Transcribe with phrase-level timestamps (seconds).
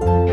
[0.00, 0.23] Finally!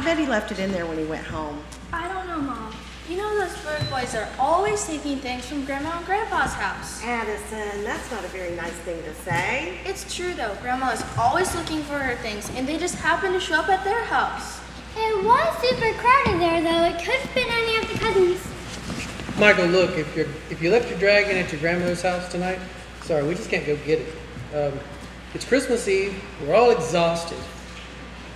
[0.00, 1.62] I bet he left it in there when he went home.
[1.92, 2.74] I don't know, Mom.
[3.06, 7.04] You know those bird boys are always taking things from Grandma and Grandpa's house.
[7.04, 9.78] Addison, that's not a very nice thing to say.
[9.84, 10.56] It's true though.
[10.62, 13.84] Grandma is always looking for her things, and they just happen to show up at
[13.84, 14.58] their house.
[14.96, 16.84] It was super crowded there, though.
[16.84, 19.38] It could have been any of the cousins.
[19.38, 22.58] Michael, look, if you if you left your dragon at your grandmother's house tonight,
[23.02, 24.14] sorry, we just can't go get it.
[24.56, 24.80] Um,
[25.34, 26.18] it's Christmas Eve.
[26.46, 27.36] We're all exhausted,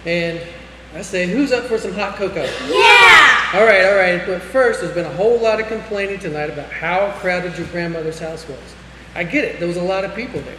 [0.05, 0.39] and
[0.95, 2.45] I say, who's up for some hot cocoa?
[2.69, 3.51] Yeah!
[3.55, 4.25] All right, all right.
[4.25, 8.21] But first, there's been a whole lot of complaining tonight about how crowded your grandmother's
[8.21, 8.75] house was.
[9.15, 9.59] I get it.
[9.59, 10.59] There was a lot of people there,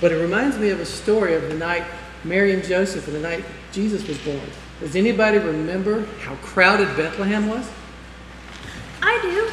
[0.00, 1.84] but it reminds me of a story of the night
[2.24, 4.40] Mary and Joseph and the night Jesus was born.
[4.80, 7.68] Does anybody remember how crowded Bethlehem was?
[9.02, 9.50] I do.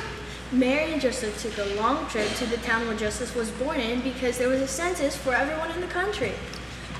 [0.55, 4.01] Mary and Joseph took a long trip to the town where Joseph was born in
[4.01, 6.33] because there was a census for everyone in the country.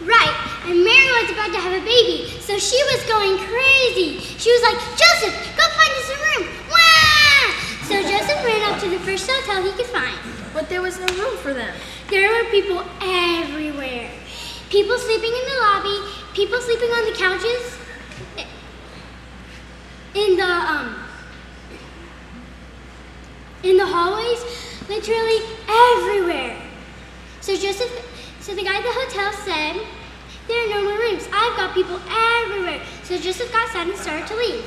[0.01, 4.19] Right, and Mary was about to have a baby, so she was going crazy.
[4.37, 6.43] She was like, Joseph, go find us a room.
[6.69, 7.17] Wah!
[7.89, 10.17] So Joseph ran up to the first hotel he could find.
[10.53, 11.73] But there was no room for them.
[12.09, 14.11] There were people everywhere.
[14.69, 15.97] People sleeping in the lobby,
[16.33, 17.77] people sleeping on the couches,
[20.13, 20.95] in the um
[23.63, 24.43] in the hallways,
[24.87, 26.61] literally everywhere.
[27.41, 28.06] So Joseph
[28.47, 29.75] so the guy at the hotel said,
[30.47, 31.27] There are no more rooms.
[31.33, 32.81] I've got people everywhere.
[33.03, 34.63] So Joseph got sad and started to leave.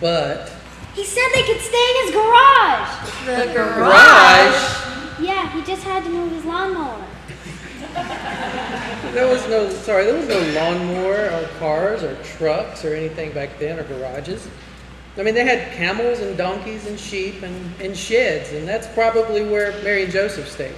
[0.00, 0.52] But
[0.94, 3.26] He said they could stay in his garage.
[3.26, 4.54] The garage.
[5.18, 7.04] Yeah, he just had to move his lawnmower.
[9.14, 13.58] There was no, sorry, there was no lawnmower or cars or trucks or anything back
[13.58, 14.48] then or garages.
[15.16, 19.44] I mean, they had camels and donkeys and sheep and, and sheds, and that's probably
[19.44, 20.76] where Mary and Joseph stayed.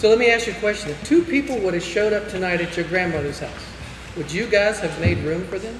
[0.00, 0.88] So let me ask you a question.
[0.92, 3.66] If two people would have showed up tonight at your grandmother's house,
[4.16, 5.78] would you guys have made room for them?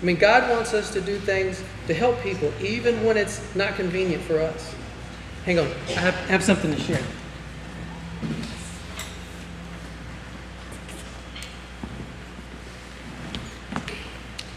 [0.00, 3.74] I mean, God wants us to do things to help people, even when it's not
[3.74, 4.76] convenient for us.
[5.44, 7.02] Hang on, I have, I have something to share.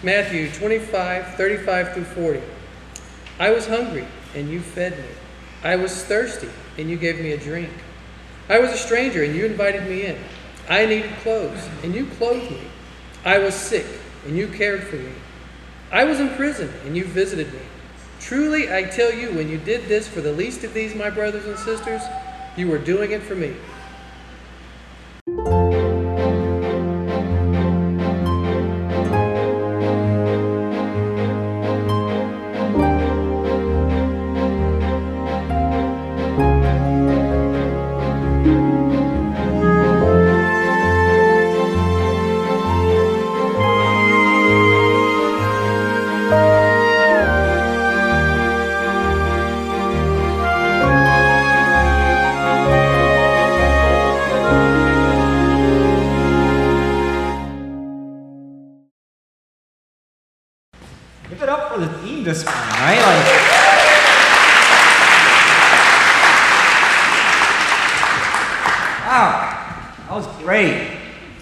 [0.04, 2.42] Matthew 25, 35 through 40.
[3.40, 4.06] I was hungry,
[4.36, 5.06] and you fed me.
[5.64, 7.72] I was thirsty, and you gave me a drink.
[8.48, 10.18] I was a stranger, and you invited me in.
[10.70, 12.62] I needed clothes, and you clothed me.
[13.24, 13.86] I was sick,
[14.28, 15.12] and you cared for me.
[15.92, 17.60] I was in prison, and you visited me.
[18.20, 21.46] Truly, I tell you, when you did this for the least of these, my brothers
[21.46, 22.02] and sisters,
[22.56, 23.56] you were doing it for me.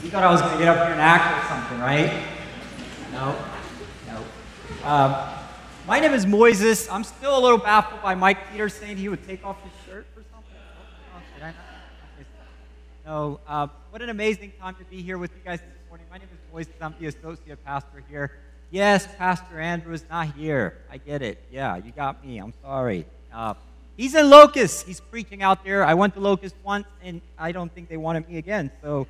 [0.03, 2.11] You thought I was going to get up here and act or something, right?
[3.13, 3.41] No,
[4.05, 4.85] no.
[4.85, 5.15] Um,
[5.87, 6.89] my name is Moises.
[6.91, 10.05] I'm still a little baffled by Mike Peters saying he would take off his shirt
[10.17, 10.57] or something.
[11.15, 11.55] Oh, did I not?
[13.05, 16.05] No, uh, what an amazing time to be here with you guys this morning.
[16.11, 16.81] My name is Moises.
[16.81, 18.31] I'm the associate pastor here.
[18.71, 20.79] Yes, Pastor Andrew is not here.
[20.91, 21.41] I get it.
[21.49, 22.39] Yeah, you got me.
[22.39, 23.05] I'm sorry.
[23.33, 23.53] Uh,
[23.95, 24.85] he's in Locust.
[24.85, 25.85] He's preaching out there.
[25.85, 28.69] I went to Locust once, and I don't think they wanted me again.
[28.81, 29.07] So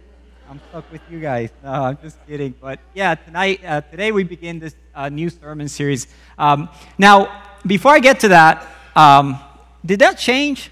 [0.49, 1.51] I'm stuck with you guys.
[1.63, 2.53] No, I'm just kidding.
[2.59, 6.07] But yeah, tonight, uh, today we begin this uh, new sermon series.
[6.37, 9.39] Um, now, before I get to that, um,
[9.85, 10.69] did that change?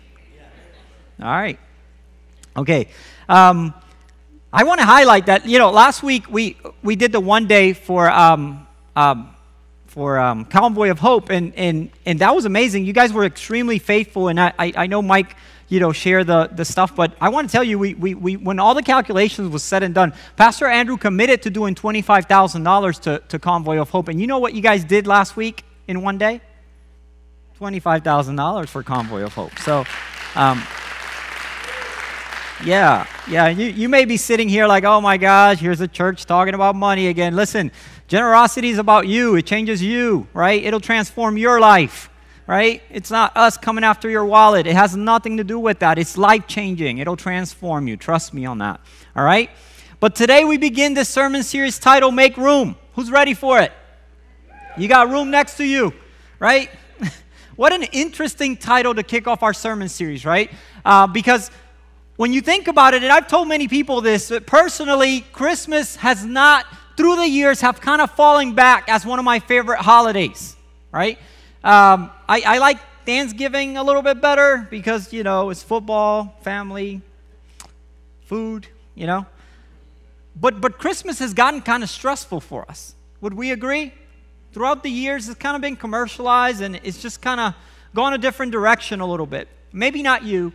[1.22, 1.58] All right.
[2.58, 2.90] Okay.
[3.30, 3.74] Um,
[4.52, 5.48] I want to highlight that.
[5.48, 9.34] You know, last week we we did the one day for um, um,
[9.88, 12.86] for um, Convoy of Hope, and and and that was amazing.
[12.86, 15.36] You guys were extremely faithful, and I I, I know Mike
[15.72, 16.94] you know, share the, the stuff.
[16.98, 19.84] But I want to tell you, we, we, we, when all the calculations was said
[19.84, 24.10] and done, Pastor Andrew committed to doing $25,000 to, to Convoy of Hope.
[24.10, 26.42] And you know what you guys did last week in one day?
[27.58, 29.58] $25,000 for Convoy of Hope.
[29.60, 29.86] So,
[30.36, 30.62] um,
[32.66, 36.26] yeah, yeah, you, you may be sitting here like, oh my gosh, here's a church
[36.26, 37.34] talking about money again.
[37.34, 37.72] Listen,
[38.10, 40.62] generosity is about you, it changes you, right?
[40.62, 42.11] It'll transform your life
[42.52, 42.84] right?
[42.90, 44.68] It's not us coming after your wallet.
[44.68, 45.98] It has nothing to do with that.
[45.98, 47.96] It's life changing, it'll transform you.
[47.96, 48.82] Trust me on that,
[49.16, 49.50] all right?
[50.02, 52.76] But today we begin this sermon series titled Make Room.
[52.96, 53.72] Who's ready for it?
[54.78, 55.94] You got room next to you,
[56.40, 56.70] right?
[57.56, 60.52] what an interesting title to kick off our sermon series, right?
[60.84, 61.52] Uh, because
[62.18, 66.26] when you think about it, and I've told many people this, but personally, Christmas has
[66.26, 66.66] not,
[66.98, 70.58] through the years, have kind of fallen back as one of my favorite holidays,
[70.92, 71.18] right?
[71.64, 77.02] Um, I, I like Thanksgiving a little bit better because, you know, it's football, family,
[78.26, 79.26] food, you know.
[80.40, 82.96] But, but Christmas has gotten kind of stressful for us.
[83.22, 83.94] Would we agree?
[84.54, 87.54] Throughout the years, it's kind of been commercialized and it's just kind of
[87.94, 89.48] gone a different direction a little bit.
[89.72, 90.54] Maybe not you,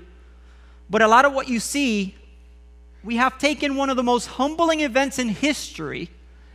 [0.90, 2.14] but a lot of what you see,
[3.04, 6.10] we have taken one of the most humbling events in history,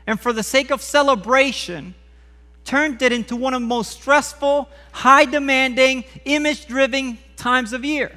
[0.06, 1.96] and for the sake of celebration,
[2.66, 8.12] turned it into one of the most stressful, high demanding, image driven times of year.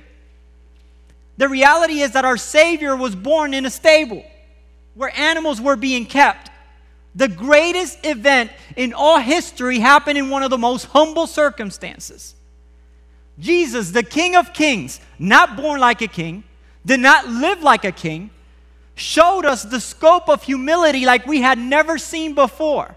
[1.36, 4.24] The reality is that our Savior was born in a stable
[4.94, 6.50] where animals were being kept.
[7.14, 12.34] The greatest event in all history happened in one of the most humble circumstances.
[13.38, 16.44] Jesus, the King of Kings, not born like a king,
[16.86, 18.30] did not live like a king,
[18.94, 22.94] showed us the scope of humility like we had never seen before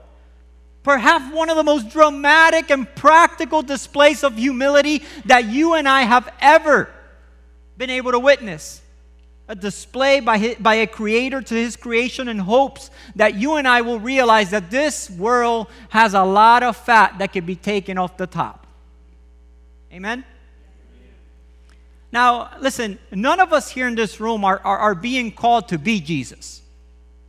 [0.87, 6.03] perhaps one of the most dramatic and practical displays of humility that you and I
[6.03, 6.89] have ever
[7.77, 8.81] been able to witness.
[9.49, 13.67] A display by, his, by a creator to his creation in hopes that you and
[13.67, 17.97] I will realize that this world has a lot of fat that can be taken
[17.97, 18.65] off the top.
[19.91, 20.23] Amen?
[22.13, 25.77] Now, listen, none of us here in this room are, are, are being called to
[25.77, 26.61] be Jesus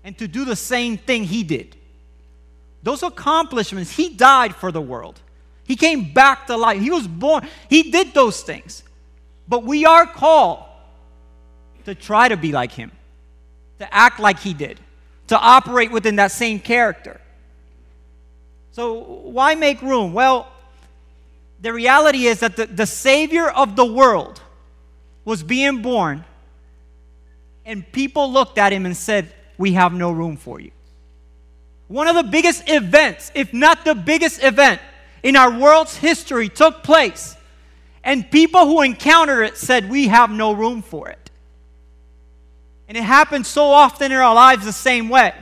[0.05, 1.75] and to do the same thing he did.
[2.89, 5.21] Those accomplishments, he died for the world.
[5.67, 6.81] He came back to life.
[6.81, 7.47] He was born.
[7.69, 8.83] He did those things.
[9.47, 10.65] But we are called
[11.85, 12.91] to try to be like him,
[13.79, 14.81] to act like he did,
[15.27, 17.21] to operate within that same character.
[18.73, 20.15] So, why make room?
[20.15, 20.51] Well,
[21.61, 24.41] the reality is that the, the Savior of the world
[25.27, 26.25] was being born,
[27.67, 30.71] and people looked at him and said, We have no room for you.
[31.89, 34.81] One of the biggest events, if not the biggest event
[35.23, 37.35] in our world's history, took place.
[38.05, 41.31] And people who encountered it said, We have no room for it.
[42.87, 45.35] And it happens so often in our lives the same way.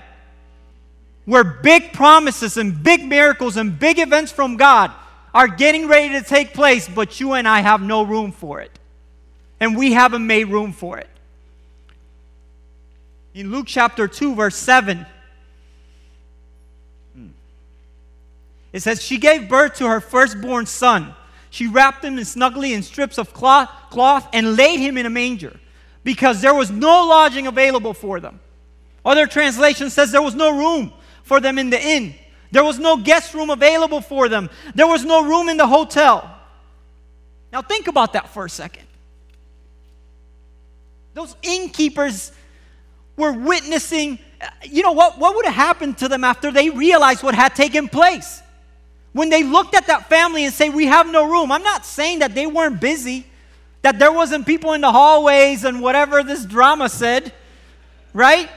[1.25, 4.92] Where big promises and big miracles and big events from God
[5.34, 8.70] are getting ready to take place, but you and I have no room for it.
[9.59, 11.09] And we haven't made room for it.
[13.35, 15.04] In Luke chapter 2, verse 7,
[18.76, 21.14] It says, She gave birth to her firstborn son.
[21.49, 25.11] She wrapped him in snugly in strips of cloth, cloth and laid him in a
[25.11, 25.59] manger
[26.04, 28.38] because there was no lodging available for them.
[29.02, 30.92] Other translation says there was no room
[31.23, 32.14] for them in the inn.
[32.50, 34.50] There was no guest room available for them.
[34.75, 36.38] There was no room in the hotel.
[37.54, 38.87] Now think about that for a second.
[41.14, 42.30] Those innkeepers
[43.16, 44.18] were witnessing,
[44.64, 47.88] you know, what, what would have happened to them after they realized what had taken
[47.88, 48.42] place?
[49.16, 52.18] When they looked at that family and say, We have no room, I'm not saying
[52.18, 53.26] that they weren't busy,
[53.80, 57.32] that there wasn't people in the hallways and whatever this drama said,
[58.12, 58.50] right?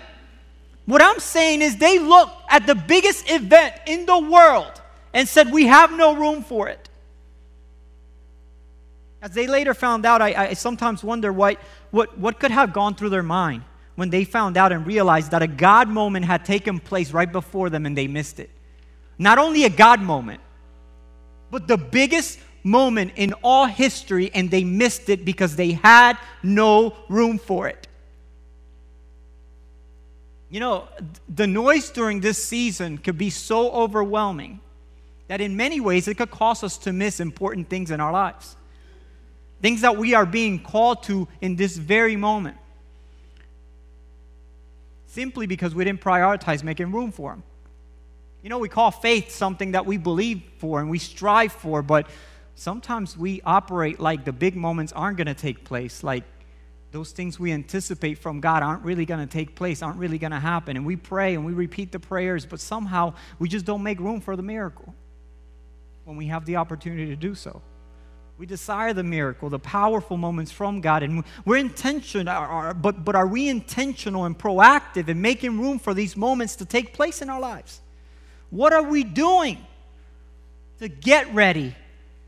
[0.85, 4.81] What I'm saying is they looked at the biggest event in the world
[5.13, 6.89] and said, We have no room for it.
[9.21, 11.57] As they later found out, I, I sometimes wonder what,
[11.91, 13.63] what, what could have gone through their mind
[13.95, 17.69] when they found out and realized that a God moment had taken place right before
[17.69, 18.49] them and they missed it.
[19.17, 20.41] Not only a God moment,
[21.51, 26.95] but the biggest moment in all history, and they missed it because they had no
[27.07, 27.87] room for it.
[30.49, 30.87] You know,
[31.27, 34.59] the noise during this season could be so overwhelming
[35.27, 38.55] that in many ways it could cause us to miss important things in our lives.
[39.61, 42.57] Things that we are being called to in this very moment.
[45.05, 47.43] Simply because we didn't prioritize making room for them.
[48.41, 52.07] You know, we call faith something that we believe for and we strive for, but
[52.55, 56.23] sometimes we operate like the big moments aren't going to take place, like
[56.91, 60.31] those things we anticipate from God aren't really going to take place, aren't really going
[60.31, 60.77] to happen.
[60.77, 64.21] And we pray and we repeat the prayers, but somehow we just don't make room
[64.21, 64.95] for the miracle
[66.05, 67.61] when we have the opportunity to do so.
[68.37, 73.27] We desire the miracle, the powerful moments from God, and we're intentional, but, but are
[73.27, 77.39] we intentional and proactive in making room for these moments to take place in our
[77.41, 77.81] lives?
[78.49, 79.65] What are we doing
[80.79, 81.75] to get ready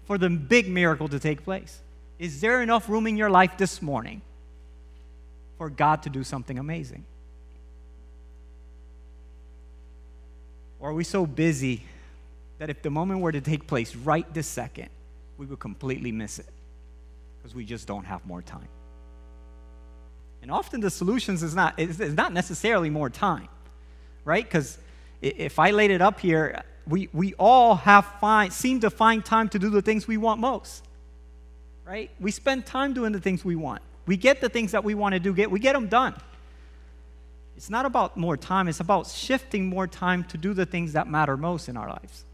[0.06, 1.80] for the big miracle to take place?
[2.20, 4.22] Is there enough room in your life this morning
[5.58, 7.04] for God to do something amazing?
[10.80, 11.84] Or are we so busy
[12.60, 14.90] that if the moment were to take place right this second,
[15.38, 16.48] we would completely miss it
[17.38, 18.68] because we just don't have more time?
[20.42, 23.48] And often the solutions is not, is, not necessarily more time,
[24.26, 24.44] right?
[24.44, 24.78] Because
[25.22, 29.50] if I laid it up here, we, we all have find, seem to find time
[29.50, 30.84] to do the things we want most,
[31.86, 32.10] right?
[32.20, 33.82] We spend time doing the things we want.
[34.08, 36.16] We get the things that we want to do, get, we get them done.
[37.56, 41.08] It's not about more time, it's about shifting more time to do the things that
[41.08, 42.26] matter most in our lives.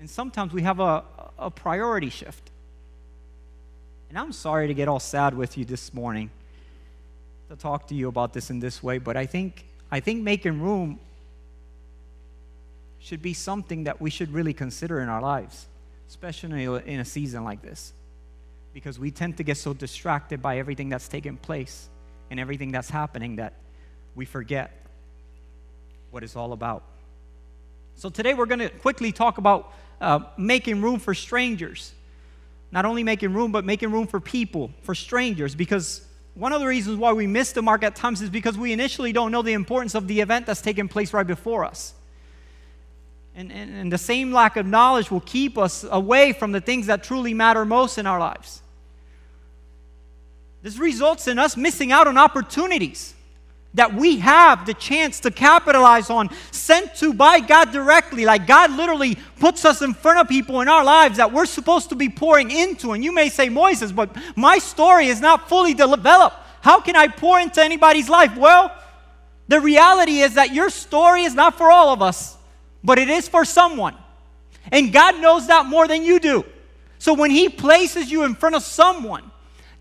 [0.00, 1.04] And sometimes we have a,
[1.38, 2.50] a priority shift.
[4.08, 6.30] And I'm sorry to get all sad with you this morning
[7.48, 10.60] to talk to you about this in this way, but I think, I think making
[10.60, 10.98] room
[13.02, 15.66] should be something that we should really consider in our lives,
[16.08, 17.92] especially in a season like this.
[18.72, 21.88] Because we tend to get so distracted by everything that's taking place
[22.30, 23.54] and everything that's happening that
[24.14, 24.86] we forget
[26.10, 26.84] what it's all about.
[27.96, 31.92] So, today we're going to quickly talk about uh, making room for strangers.
[32.70, 36.66] Not only making room, but making room for people, for strangers, because one of the
[36.66, 39.52] reasons why we miss the mark at times is because we initially don't know the
[39.52, 41.94] importance of the event that's taking place right before us.
[43.34, 46.86] And, and, and, the same lack of knowledge will keep us away from the things
[46.88, 48.60] that truly matter most in our lives.
[50.62, 53.14] This results in us missing out on opportunities
[53.74, 58.26] that we have the chance to capitalize on, sent to by God directly.
[58.26, 61.88] Like God literally puts us in front of people in our lives that we're supposed
[61.88, 62.92] to be pouring into.
[62.92, 66.36] And you may say, Moises, but my story is not fully developed.
[66.60, 68.36] How can I pour into anybody's life?
[68.36, 68.76] Well,
[69.48, 72.36] the reality is that your story is not for all of us
[72.84, 73.96] but it is for someone.
[74.70, 76.44] And God knows that more than you do.
[76.98, 79.30] So when He places you in front of someone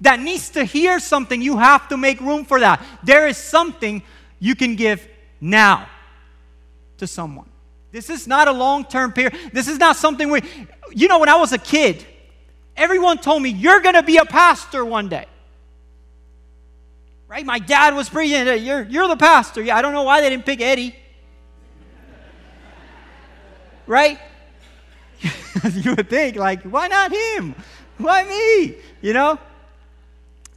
[0.02, 2.84] that needs to hear something, you have to make room for that.
[3.04, 4.02] There is something
[4.40, 5.08] you can give
[5.40, 5.88] now
[6.98, 7.48] to someone.
[7.92, 9.36] This is not a long term period.
[9.54, 10.42] This is not something where,
[10.92, 12.06] you know, when I was a kid,
[12.76, 15.26] everyone told me, you're going to be a pastor one day.
[17.28, 17.46] Right?
[17.46, 19.62] My dad was preaching, you're, you're the pastor.
[19.62, 20.96] Yeah, I don't know why they didn't pick Eddie
[23.88, 24.20] right?
[25.74, 27.56] you would think, like, why not him?
[27.98, 28.76] Why me?
[29.02, 29.40] You know?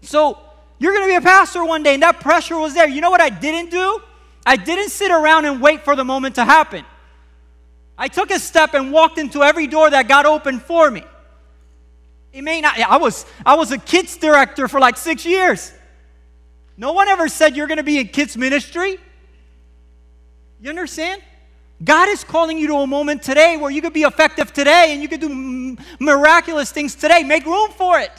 [0.03, 0.39] So
[0.79, 2.89] you're going to be a pastor one day, and that pressure was there.
[2.89, 4.01] You know what I didn't do?
[4.47, 6.85] I didn't sit around and wait for the moment to happen.
[7.97, 11.05] I took a step and walked into every door that got open for me.
[12.33, 15.73] It may not, I was, I was a kids director for like six years.
[16.77, 18.99] No one ever said you're going to be in kids ministry.
[20.61, 21.23] You understand?
[21.85, 25.03] God is calling you to a moment today where you could be effective today and
[25.03, 27.23] you could do miraculous things today.
[27.23, 28.13] Make room for it.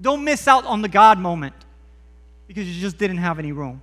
[0.00, 1.54] Don't miss out on the God moment
[2.46, 3.80] because you just didn't have any room,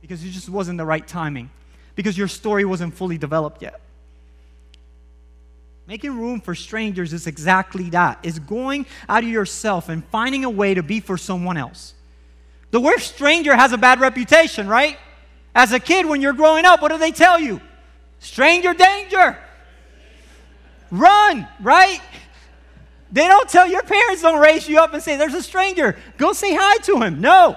[0.00, 1.50] because it just wasn't the right timing,
[1.94, 3.80] because your story wasn't fully developed yet.
[5.86, 8.20] Making room for strangers is exactly that.
[8.22, 11.94] Is going out of yourself and finding a way to be for someone else.
[12.70, 14.96] The word stranger has a bad reputation, right?
[15.54, 17.60] As a kid, when you're growing up, what do they tell you?
[18.20, 19.36] Stranger danger.
[20.90, 22.00] Run, right?
[23.12, 25.96] They don't tell your parents, don't raise you up and say, There's a stranger.
[26.16, 27.20] Go say hi to him.
[27.20, 27.56] No.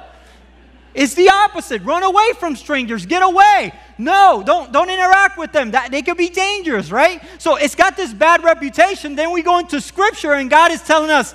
[0.93, 1.81] It's the opposite.
[1.83, 3.05] Run away from strangers.
[3.05, 3.73] Get away.
[3.97, 5.71] No, don't, don't interact with them.
[5.71, 7.21] That, they could be dangerous, right?
[7.39, 9.15] So it's got this bad reputation.
[9.15, 11.33] Then we go into scripture and God is telling us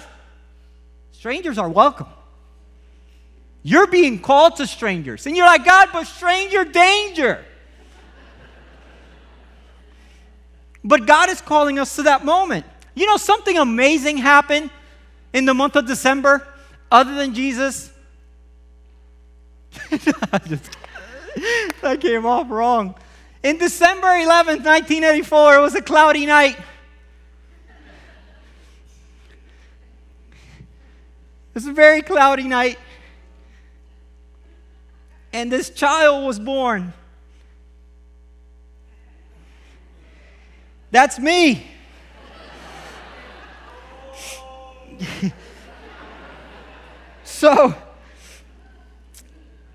[1.10, 2.06] strangers are welcome.
[3.64, 5.26] You're being called to strangers.
[5.26, 7.44] And you're like, God, but stranger danger.
[10.84, 12.64] But God is calling us to that moment.
[12.94, 14.70] You know, something amazing happened
[15.32, 16.46] in the month of December
[16.90, 17.92] other than Jesus.
[19.90, 20.60] that
[22.00, 22.94] came off wrong.
[23.42, 26.56] In December 11th, 1984, it was a cloudy night.
[31.48, 32.78] It was a very cloudy night.
[35.32, 36.92] And this child was born.
[40.90, 41.66] That's me.
[47.24, 47.74] so,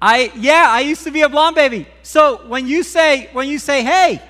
[0.02, 1.88] I yeah, I used to be a blonde baby.
[2.02, 4.22] So when you say when you say, "Hey,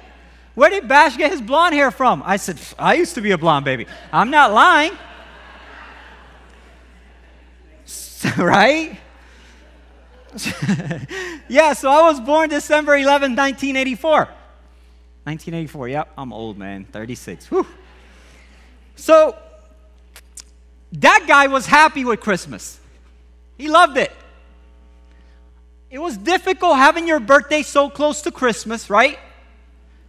[0.55, 3.37] where did Bash get his blonde hair from?" I said, "I used to be a
[3.37, 4.91] blonde baby." I'm not lying.
[8.37, 8.99] right?
[11.47, 14.29] yeah, so I was born December 11, 1984.
[15.25, 17.47] 1984, yep, I'm old, man, 36.
[17.47, 17.65] Whew.
[18.95, 19.37] So,
[20.93, 22.79] that guy was happy with Christmas.
[23.57, 24.11] He loved it.
[25.89, 29.17] It was difficult having your birthday so close to Christmas, right?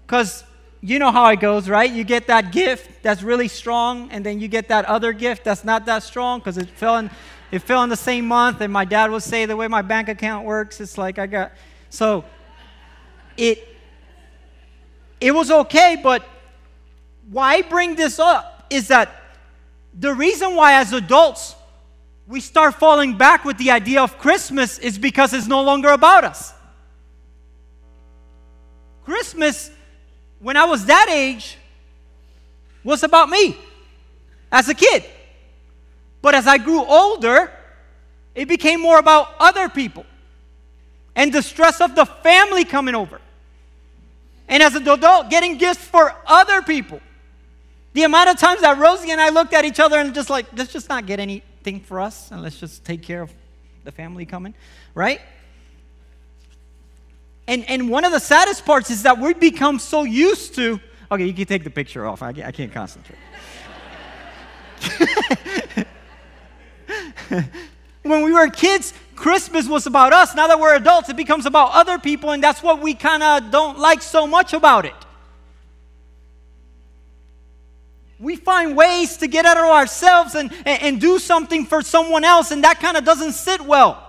[0.07, 0.43] Because
[0.81, 1.91] you know how it goes, right?
[1.91, 5.65] You get that gift that's really strong, and then you get that other gift that's
[5.65, 7.11] not that strong because it fell in
[7.51, 10.09] it fell in the same month, and my dad would say the way my bank
[10.09, 11.53] account works, it's like I got
[11.89, 12.25] so
[13.37, 13.74] it
[15.25, 16.23] it was okay, but
[17.31, 19.09] why bring this up is that
[19.99, 21.55] the reason why as adults
[22.27, 26.25] we start falling back with the idea of Christmas is because it's no longer about
[26.25, 26.53] us.
[29.07, 29.71] Christmas,
[30.41, 31.57] when I was that age,
[32.83, 33.57] was about me
[34.53, 35.05] as a kid.
[36.21, 37.51] But as I grew older,
[38.35, 40.05] it became more about other people
[41.17, 43.23] and the stress of the family coming over.
[44.49, 47.01] And as an adult, getting gifts for other people.
[47.95, 50.47] The amount of times that Rosie and I looked at each other and just like,
[50.57, 53.33] let's just not get anything for us and let's just take care of
[53.85, 54.55] the family coming,
[54.95, 55.21] right?
[57.47, 61.25] And, and one of the saddest parts is that we've become so used to, okay,
[61.25, 62.23] you can take the picture off.
[62.23, 63.19] I, I can't concentrate.
[68.03, 70.35] when we were kids, Christmas was about us.
[70.35, 73.51] Now that we're adults, it becomes about other people, and that's what we kind of
[73.51, 74.95] don't like so much about it.
[78.19, 82.25] We find ways to get out of ourselves and, and, and do something for someone
[82.25, 84.01] else, and that kind of doesn't sit well.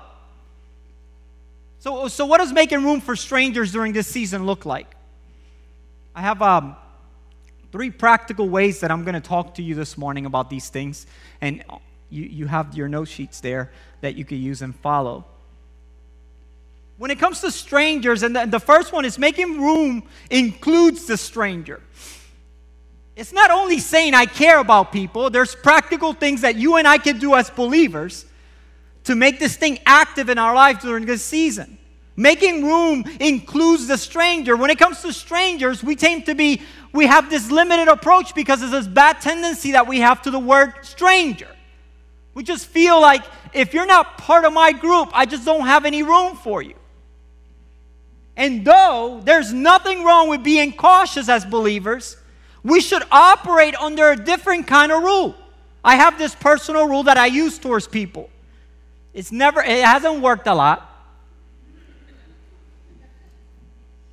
[1.79, 4.95] So, so, what does making room for strangers during this season look like?
[6.15, 6.75] I have um,
[7.71, 11.05] three practical ways that I'm going to talk to you this morning about these things.
[11.41, 11.63] And
[12.09, 13.71] you, you have your note sheets there
[14.05, 15.25] that you can use and follow.
[16.97, 21.17] When it comes to strangers, and the, the first one is making room includes the
[21.17, 21.81] stranger.
[23.15, 26.97] It's not only saying I care about people, there's practical things that you and I
[26.97, 28.25] can do as believers
[29.05, 31.77] to make this thing active in our lives during this season.
[32.15, 34.55] Making room includes the stranger.
[34.55, 36.61] When it comes to strangers, we tend to be,
[36.93, 40.39] we have this limited approach because of this bad tendency that we have to the
[40.39, 41.49] word stranger.
[42.35, 43.23] We just feel like
[43.55, 46.75] if you're not part of my group, I just don't have any room for you.
[48.37, 52.17] And though there's nothing wrong with being cautious as believers,
[52.63, 55.35] we should operate under a different kind of rule.
[55.83, 58.29] I have this personal rule that I use towards people.
[59.13, 60.91] It's never, it hasn't worked a lot.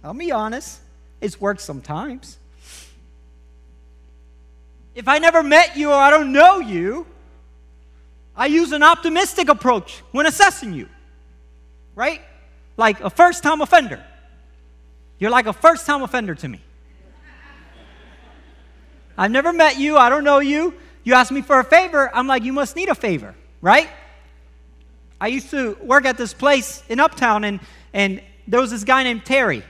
[0.04, 0.80] I'll be honest,
[1.20, 2.38] it's worked sometimes.
[4.94, 7.06] If I never met you or I don't know you,
[8.36, 10.88] I use an optimistic approach when assessing you,
[11.94, 12.20] right?
[12.76, 14.02] Like a first time offender.
[15.18, 16.60] You're like a first time offender to me.
[19.16, 20.74] I've never met you, I don't know you.
[21.04, 23.88] You ask me for a favor, I'm like, you must need a favor, right?
[25.20, 27.60] I used to work at this place in Uptown, and,
[27.92, 29.62] and there was this guy named Terry.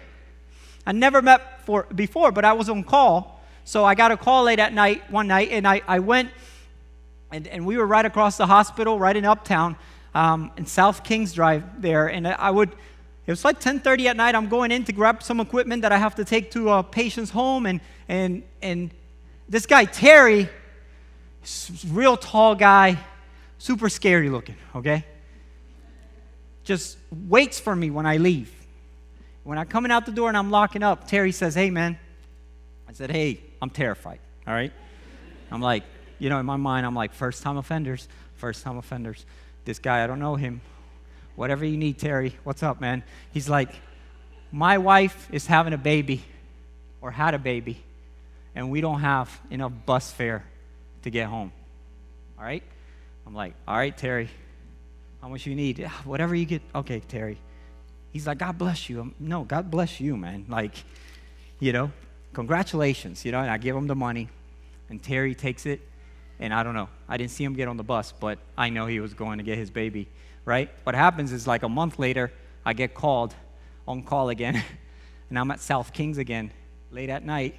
[0.86, 3.42] I never met for, before, but I was on call.
[3.64, 6.30] So I got a call late at night, one night, and I, I went
[7.32, 9.76] and, and we were right across the hospital, right in Uptown,
[10.14, 12.08] um, in South Kings Drive there.
[12.08, 12.70] And I would,
[13.26, 14.34] it was like 10:30 at night.
[14.34, 17.30] I'm going in to grab some equipment that I have to take to a patient's
[17.30, 18.90] home, and and and
[19.48, 20.48] this guy Terry,
[21.88, 22.98] real tall guy,
[23.58, 24.56] super scary looking.
[24.74, 25.04] Okay.
[26.64, 28.52] Just waits for me when I leave.
[29.42, 31.98] When I'm coming out the door and I'm locking up, Terry says, "Hey, man."
[32.88, 34.72] I said, "Hey, I'm terrified." All right.
[35.50, 35.84] I'm like,
[36.22, 38.06] you know, in my mind, I'm like, first time offenders,
[38.36, 39.26] first time offenders.
[39.64, 40.60] This guy, I don't know him.
[41.34, 43.02] Whatever you need, Terry, what's up, man?
[43.32, 43.74] He's like,
[44.52, 46.22] my wife is having a baby
[47.00, 47.82] or had a baby,
[48.54, 50.44] and we don't have enough bus fare
[51.02, 51.50] to get home.
[52.38, 52.62] All right?
[53.26, 54.28] I'm like, all right, Terry,
[55.20, 55.80] how much you need?
[56.04, 56.62] Whatever you get.
[56.72, 57.36] Okay, Terry.
[58.12, 59.00] He's like, God bless you.
[59.00, 60.46] I'm, no, God bless you, man.
[60.48, 60.84] Like,
[61.58, 61.90] you know,
[62.32, 64.28] congratulations, you know, and I give him the money.
[64.88, 65.80] And Terry takes it,
[66.42, 66.88] and I don't know.
[67.08, 69.44] I didn't see him get on the bus, but I know he was going to
[69.44, 70.08] get his baby,
[70.44, 70.68] right?
[70.82, 72.32] What happens is like a month later,
[72.64, 73.32] I get called
[73.86, 74.60] on call again,
[75.30, 76.50] and I'm at South Kings again,
[76.90, 77.54] late at night,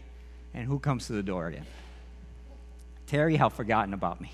[0.54, 1.66] and who comes to the door again?
[3.08, 4.34] Terry had forgotten about me.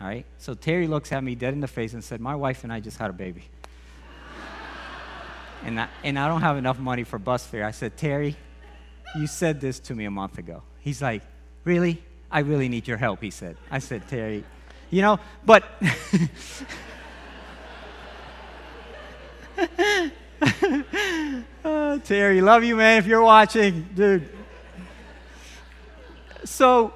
[0.00, 0.26] All right?
[0.38, 2.80] So Terry looks at me dead in the face and said, My wife and I
[2.80, 3.44] just had a baby.
[5.64, 7.64] and, I, and I don't have enough money for bus fare.
[7.64, 8.36] I said, Terry,
[9.14, 10.64] you said this to me a month ago.
[10.80, 11.22] He's like,
[11.64, 12.02] Really?
[12.30, 13.56] I really need your help, he said.
[13.70, 14.44] I said, Terry,
[14.90, 15.64] you know, but.
[21.64, 24.28] oh, Terry, love you, man, if you're watching, dude.
[26.44, 26.92] So,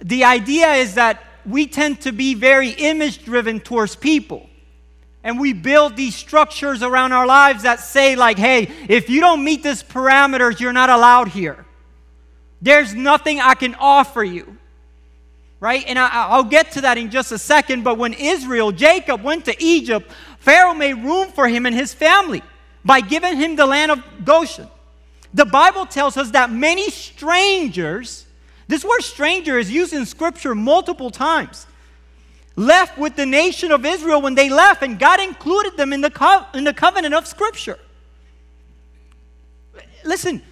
[0.00, 4.48] the idea is that we tend to be very image driven towards people.
[5.22, 9.42] And we build these structures around our lives that say, like, hey, if you don't
[9.42, 11.65] meet these parameters, you're not allowed here.
[12.60, 14.56] There's nothing I can offer you.
[15.58, 15.84] Right?
[15.86, 17.82] And I, will get to that in just a second.
[17.82, 22.42] But when Israel, Jacob, went to Egypt, Pharaoh made room for him and his family
[22.84, 24.68] by giving him the land of Goshen.
[25.34, 28.26] The Bible tells us that many strangers,
[28.68, 31.66] this word stranger is used in Scripture multiple times,
[32.54, 36.10] left with the nation of Israel when they left, and God included them in the,
[36.10, 37.78] co- in the covenant of Scripture.
[40.04, 40.42] Listen,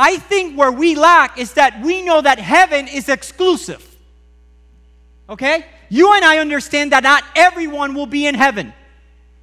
[0.00, 3.86] I think where we lack is that we know that heaven is exclusive.
[5.28, 5.66] Okay?
[5.90, 8.72] You and I understand that not everyone will be in heaven.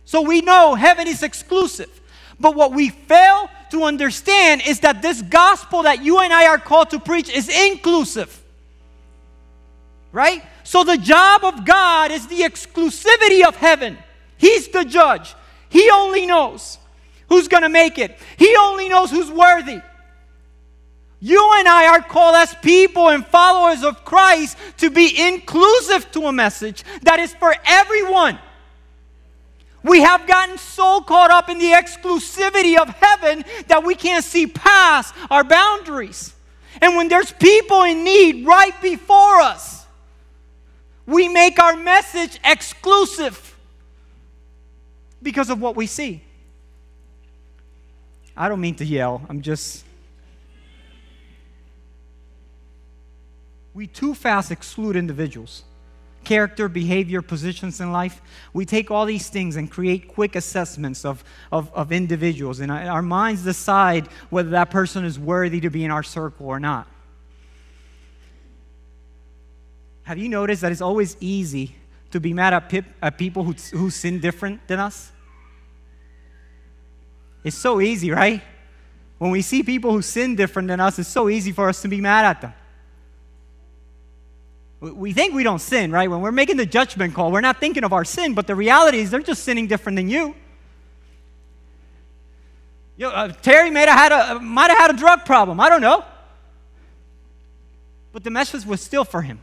[0.05, 1.91] So we know heaven is exclusive.
[2.39, 6.57] But what we fail to understand is that this gospel that you and I are
[6.57, 8.43] called to preach is inclusive.
[10.11, 10.41] Right?
[10.63, 13.95] So the job of God is the exclusivity of heaven.
[14.37, 15.35] He's the judge.
[15.69, 16.79] He only knows
[17.29, 19.81] who's going to make it, He only knows who's worthy.
[21.19, 26.27] You and I are called as people and followers of Christ to be inclusive to
[26.27, 28.37] a message that is for everyone.
[29.83, 34.45] We have gotten so caught up in the exclusivity of heaven that we can't see
[34.45, 36.35] past our boundaries.
[36.81, 39.85] And when there's people in need right before us,
[41.07, 43.55] we make our message exclusive
[45.23, 46.21] because of what we see.
[48.35, 49.83] I don't mean to yell, I'm just
[53.77, 55.63] we too fast exclude individuals
[56.23, 58.21] character, behavior, positions in life.
[58.51, 63.01] We take all these things and create quick assessments of, of, of, individuals, and our
[63.01, 66.85] minds decide whether that person is worthy to be in our circle or not.
[70.03, 71.73] Have you noticed that it's always easy
[72.11, 75.13] to be mad at, pip, at people who, who sin different than us?
[77.41, 78.41] It's so easy, right?
[79.17, 81.87] When we see people who sin different than us, it's so easy for us to
[81.87, 82.53] be mad at them.
[84.79, 86.09] We think we don't sin, right?
[86.09, 88.99] When we're making the judgment call, we're not thinking of our sin, but the reality
[88.99, 90.35] is they're just sinning different than you.
[92.97, 95.59] know, uh, Terry might have, had a, might have had a drug problem.
[95.59, 96.05] I don't know.
[98.13, 99.39] But the message was still for him.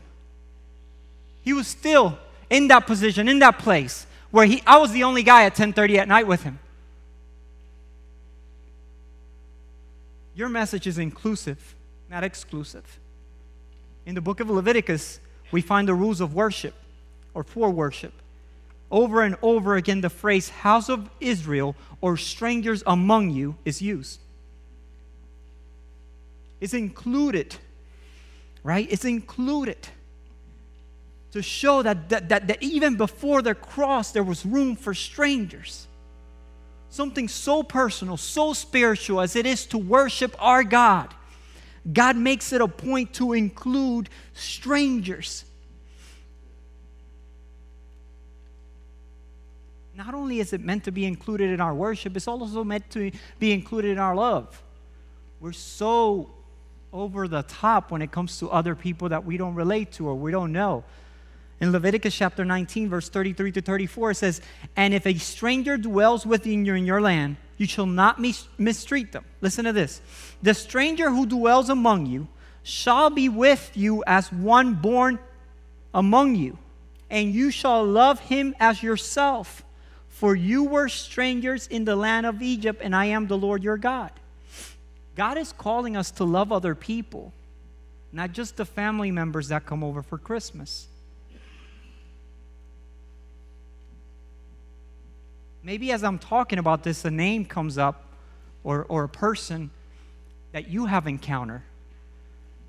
[1.41, 2.17] He was still
[2.49, 5.97] in that position, in that place, where he, I was the only guy at 10:30
[5.97, 6.59] at night with him.
[10.33, 11.75] Your message is inclusive,
[12.09, 12.99] not exclusive.
[14.05, 15.19] In the book of Leviticus,
[15.51, 16.73] we find the rules of worship
[17.33, 18.13] or for worship.
[18.91, 24.19] Over and over again, the phrase house of Israel or strangers among you is used.
[26.61, 27.55] It's included,
[28.63, 28.87] right?
[28.89, 29.87] It's included
[31.31, 35.87] to show that, that, that, that even before the cross, there was room for strangers.
[36.89, 41.13] Something so personal, so spiritual as it is to worship our God
[41.91, 45.45] God makes it a point to include strangers.
[49.95, 53.11] Not only is it meant to be included in our worship, it's also meant to
[53.39, 54.61] be included in our love.
[55.39, 56.31] We're so
[56.91, 60.15] over the top when it comes to other people that we don't relate to or
[60.15, 60.83] we don't know.
[61.61, 64.41] In Leviticus chapter 19, verse 33 to 34, it says,
[64.75, 69.11] And if a stranger dwells within you in your land, you shall not mis- mistreat
[69.11, 69.25] them.
[69.41, 70.01] Listen to this.
[70.41, 72.27] The stranger who dwells among you
[72.63, 75.19] shall be with you as one born
[75.93, 76.57] among you,
[77.09, 79.63] and you shall love him as yourself.
[80.09, 83.77] For you were strangers in the land of Egypt, and I am the Lord your
[83.77, 84.11] God.
[85.15, 87.33] God is calling us to love other people,
[88.11, 90.87] not just the family members that come over for Christmas.
[95.65, 98.05] Maybe as I'm talking about this, a name comes up
[98.63, 99.71] or, or a person
[100.51, 101.63] that you have encountered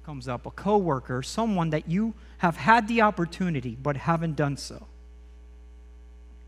[0.03, 4.87] comes up, a coworker, someone that you have had the opportunity but haven't done so.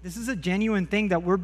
[0.02, 1.40] This is a genuine thing that we're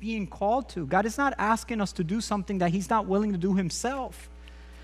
[0.00, 0.84] being called to.
[0.84, 4.28] God is not asking us to do something that He's not willing to do Himself.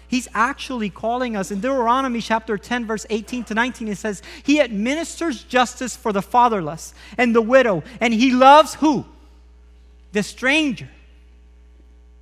[0.09, 1.51] He's actually calling us.
[1.51, 6.23] In Deuteronomy chapter 10, verse 18 to 19, it says, He administers justice for the
[6.23, 9.05] fatherless and the widow, and He loves who?
[10.13, 10.89] The stranger.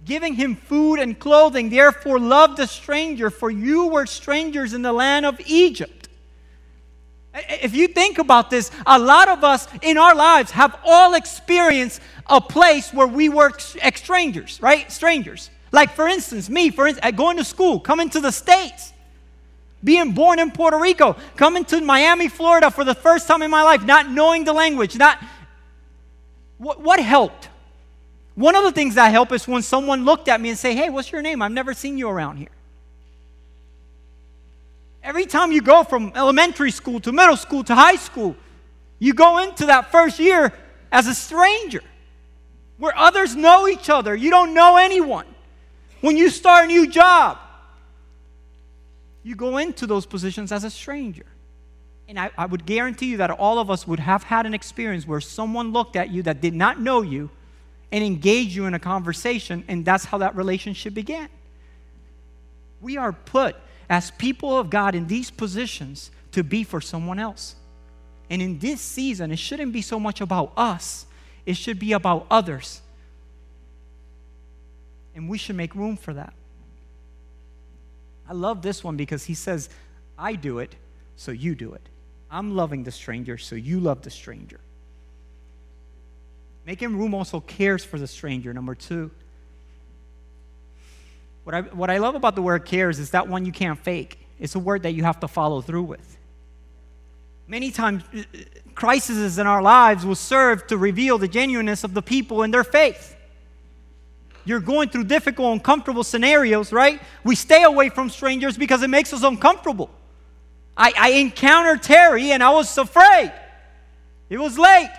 [0.04, 1.70] Giving him food and clothing.
[1.70, 6.08] Therefore, love the stranger, for you were strangers in the land of Egypt.
[7.34, 12.00] If you think about this, a lot of us in our lives have all experienced
[12.26, 14.90] a place where we were strangers, right?
[14.90, 15.50] Strangers.
[15.72, 18.92] Like, for instance, me, for going to school, coming to the States,
[19.82, 23.62] being born in Puerto Rico, coming to Miami, Florida for the first time in my
[23.62, 25.22] life, not knowing the language, not.
[26.58, 27.50] What, what helped?
[28.34, 30.90] One of the things that helped is when someone looked at me and say, "Hey,
[30.90, 31.42] what's your name?
[31.42, 32.48] I've never seen you around here."
[35.02, 38.34] Every time you go from elementary school to middle school to high school,
[38.98, 40.52] you go into that first year
[40.90, 41.82] as a stranger
[42.78, 44.16] where others know each other.
[44.16, 45.26] You don't know anyone.
[46.00, 47.38] When you start a new job,
[49.22, 51.26] you go into those positions as a stranger.
[52.08, 55.06] And I, I, would guarantee you that all of us would have had an experience
[55.06, 57.30] where someone looked at you that did not know you
[57.90, 61.28] and engaged you in a conversation, and that's how that relationship began.
[62.80, 63.56] We are put
[63.88, 67.56] as people of God in these positions to be for someone else.
[68.30, 71.06] And in this season, it shouldn't be so much about us,
[71.44, 72.82] it should be about others.
[75.16, 76.34] And we should make room for that.
[78.28, 79.68] I love this one because he says,
[80.18, 80.76] I do it,
[81.16, 81.88] so you do it.
[82.30, 84.60] I'm loving the stranger, so you love the stranger.
[86.66, 89.10] Making room also cares for the stranger, number two.
[91.44, 94.18] What I, what I love about the word cares is that one you can't fake.
[94.38, 96.18] It's a word that you have to follow through with.
[97.46, 98.22] Many times, uh,
[98.74, 102.64] crises in our lives will serve to reveal the genuineness of the people in their
[102.64, 103.15] faith.
[104.46, 107.02] You're going through difficult, uncomfortable scenarios, right?
[107.24, 109.90] We stay away from strangers because it makes us uncomfortable.
[110.74, 113.32] I, I encountered Terry and I was afraid.
[114.30, 114.90] It was late.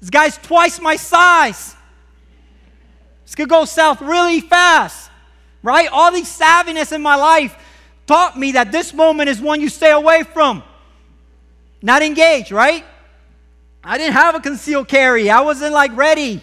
[0.00, 1.76] This guy's twice my size.
[3.26, 5.10] This could go south really fast
[5.64, 5.88] right?
[5.90, 7.56] All these savviness in my life
[8.06, 10.62] taught me that this moment is one you stay away from.
[11.82, 12.84] Not engage, right?
[13.82, 15.30] I didn't have a concealed carry.
[15.30, 16.42] I wasn't like ready.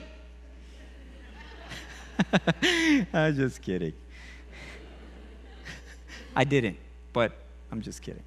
[3.13, 3.93] I'm just kidding.
[6.35, 6.77] I didn't,
[7.13, 7.33] but
[7.71, 8.23] I'm just kidding.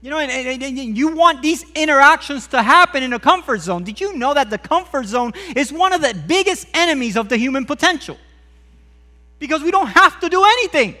[0.00, 3.84] You know, and, and, and, you want these interactions to happen in a comfort zone.
[3.84, 7.36] Did you know that the comfort zone is one of the biggest enemies of the
[7.36, 8.16] human potential?
[9.38, 10.96] Because we don't have to do anything,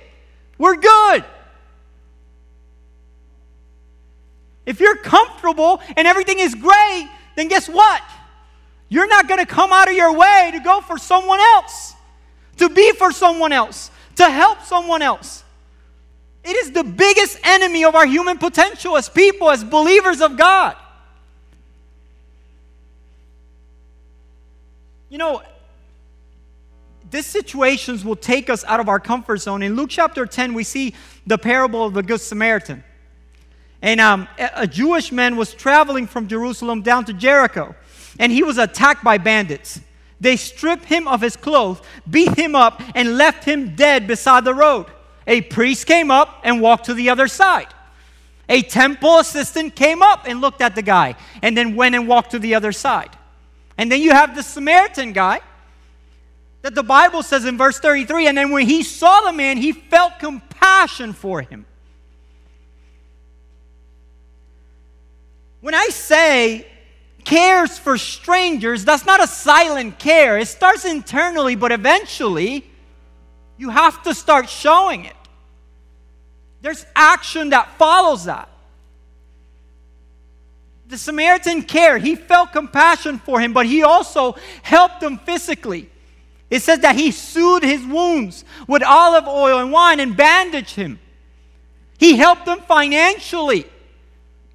[0.56, 1.24] we're good.
[4.64, 8.00] If you're comfortable and everything is great, then guess what?
[8.92, 11.94] You're not going to come out of your way to go for someone else,
[12.58, 15.44] to be for someone else, to help someone else.
[16.44, 20.76] It is the biggest enemy of our human potential as people, as believers of God.
[25.08, 25.40] You know,
[27.10, 29.62] these situations will take us out of our comfort zone.
[29.62, 30.94] In Luke chapter 10, we see
[31.26, 32.84] the parable of the Good Samaritan.
[33.80, 37.74] And um, a Jewish man was traveling from Jerusalem down to Jericho,
[38.18, 39.80] and he was attacked by bandits.
[40.20, 44.54] They stripped him of his clothes, beat him up, and left him dead beside the
[44.54, 44.86] road.
[45.26, 47.68] A priest came up and walked to the other side.
[48.48, 52.32] A temple assistant came up and looked at the guy and then went and walked
[52.32, 53.10] to the other side.
[53.78, 55.40] And then you have the Samaritan guy
[56.60, 59.72] that the Bible says in verse 33 and then when he saw the man, he
[59.72, 61.66] felt compassion for him.
[65.60, 66.66] When I say
[67.24, 70.38] cares for strangers, that's not a silent care.
[70.38, 72.64] It starts internally, but eventually
[73.56, 75.16] you have to start showing it.
[76.60, 78.48] There's action that follows that.
[80.86, 82.02] The Samaritan cared.
[82.02, 85.88] He felt compassion for him, but he also helped him physically.
[86.50, 91.00] It says that he soothed his wounds with olive oil and wine and bandaged him.
[91.98, 93.66] He helped him financially.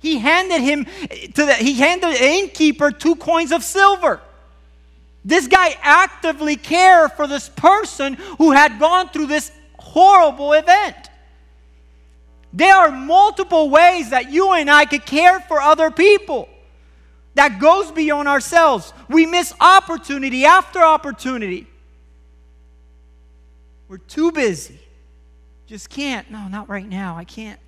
[0.07, 4.21] He handed him eh, to the, he handed the innkeeper two coins of silver.
[5.25, 11.09] This guy actively cared for this person who had gone through this horrible event.
[12.53, 16.47] There are multiple ways that you and I could care for other people.
[17.35, 18.93] that goes beyond ourselves.
[19.09, 21.67] We miss opportunity after opportunity.
[23.89, 24.79] We're too busy.
[25.67, 26.31] Just can't.
[26.31, 27.15] No, not right now.
[27.15, 27.66] I can't.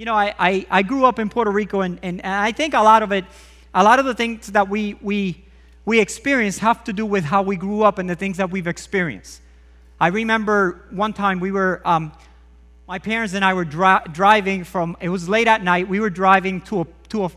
[0.00, 2.72] You know, I, I, I grew up in Puerto Rico, and, and, and I think
[2.72, 3.26] a lot of it,
[3.74, 5.44] a lot of the things that we, we,
[5.84, 8.66] we experience have to do with how we grew up and the things that we've
[8.66, 9.42] experienced.
[10.00, 12.12] I remember one time we were, um,
[12.88, 16.08] my parents and I were dri- driving from, it was late at night, we were
[16.08, 17.30] driving to a, to a,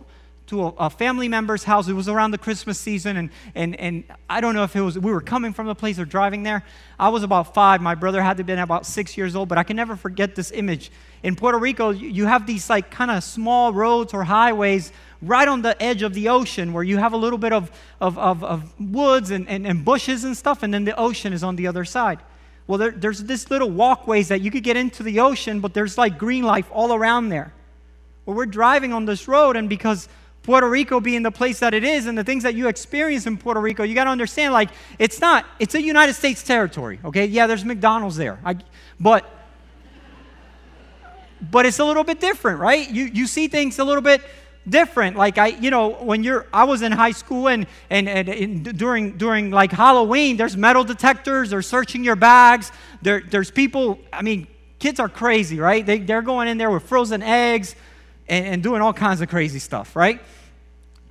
[0.48, 1.90] to a, a, family member's house.
[1.90, 4.98] It was around the Christmas season, and, and, and I don't know if it was,
[4.98, 6.64] we were coming from the place or driving there.
[6.98, 7.82] I was about five.
[7.82, 10.36] My brother had to have been about six years old, but I can never forget
[10.36, 10.92] this image.
[11.24, 15.62] In Puerto Rico, you have these like kind of small roads or highways right on
[15.62, 18.74] the edge of the ocean where you have a little bit of, of, of, of
[18.80, 21.86] woods and, and, and bushes and stuff, and then the ocean is on the other
[21.86, 22.20] side.
[22.68, 25.98] Well, there, there's this little walkways that you could get into the ocean, but there's
[25.98, 27.54] like green life all around there.
[28.26, 30.10] Well, we're driving on this road, and because
[30.44, 33.38] Puerto Rico being the place that it is and the things that you experience in
[33.38, 37.26] Puerto Rico, you got to understand like it's not, it's a United States territory, okay?
[37.26, 38.40] Yeah, there's McDonald's there.
[38.44, 38.58] I,
[39.00, 39.30] but
[41.52, 42.90] but it's a little bit different, right?
[42.90, 44.22] You you see things a little bit
[44.68, 45.18] different.
[45.18, 48.78] Like I, you know, when you're, I was in high school and, and, and, and,
[48.78, 52.72] during, during like Halloween, there's metal detectors, they're searching your bags.
[53.02, 54.48] There, there's people, I mean,
[54.80, 55.86] kids are crazy, right?
[55.86, 57.76] They, they're going in there with frozen eggs
[58.28, 60.22] and, and doing all kinds of crazy stuff, right?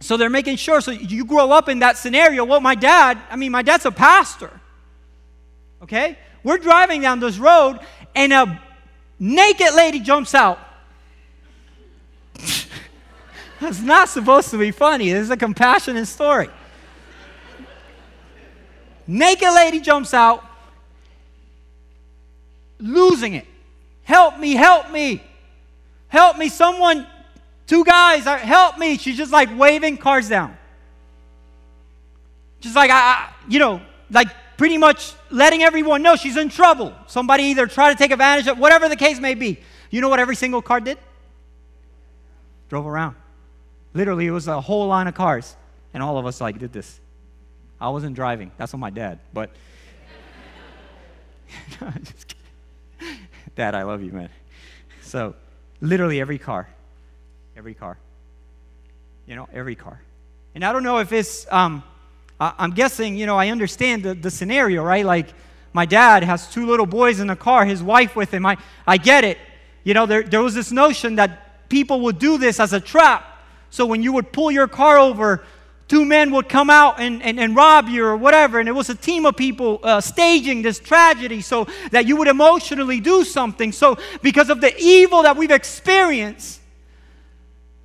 [0.01, 2.45] So they're making sure, so you grow up in that scenario.
[2.45, 4.51] Well, my dad, I mean, my dad's a pastor,
[5.83, 6.19] okay?
[6.43, 7.79] We're driving down this road
[8.15, 8.61] and a
[9.23, 10.59] naked lady jumps out.
[13.61, 15.13] That's not supposed to be funny.
[15.13, 16.49] This is a compassionate story.
[19.07, 20.45] Naked lady jumps out,
[22.81, 23.47] losing it.
[24.03, 25.23] Help me, help me.
[26.09, 27.07] Help me, someone,
[27.69, 28.99] two guys, uh, help me.
[28.99, 30.57] She's just like waving cars down.
[32.61, 33.81] Just like, I, you know,
[34.11, 36.95] like pretty much letting everyone know she's in trouble.
[37.07, 39.59] Somebody either try to take advantage of whatever the case may be.
[39.91, 40.99] You know what every single car did?
[42.69, 43.17] Drove around.
[43.95, 45.57] Literally, it was a whole line of cars.
[45.95, 46.99] And all of us like did this.
[47.81, 48.51] I wasn't driving.
[48.57, 49.19] That's on my dad.
[49.35, 49.51] But
[53.55, 54.31] Dad, I love you, man.
[55.03, 55.35] So,
[55.81, 56.69] literally every car,
[57.57, 57.99] every car,
[59.27, 60.01] you know, every car.
[60.55, 61.47] And I don't know if it's.
[61.53, 61.83] Um,
[62.41, 63.17] I'm guessing.
[63.17, 65.05] You know, I understand the, the scenario, right?
[65.05, 65.29] Like,
[65.73, 68.45] my dad has two little boys in the car, his wife with him.
[68.45, 69.39] I, I get it.
[69.85, 73.33] You know, there, there was this notion that people would do this as a trap
[73.73, 75.43] so when you would pull your car over,
[75.89, 78.61] two men would come out and, and, and rob you or whatever.
[78.61, 82.29] And it was a team of people uh, staging this tragedy so that you would
[82.29, 83.73] emotionally do something.
[83.73, 86.61] So, because of the evil that we've experienced,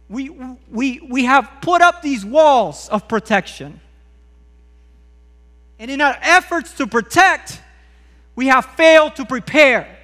[0.09, 0.29] we,
[0.69, 3.79] we, we have put up these walls of protection.
[5.79, 7.61] And in our efforts to protect,
[8.35, 9.97] we have failed to prepare.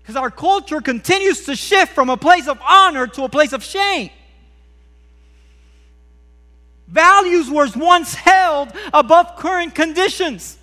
[0.00, 3.62] Because our culture continues to shift from a place of honor to a place of
[3.62, 4.10] shame.
[6.88, 10.58] Values were once held above current conditions.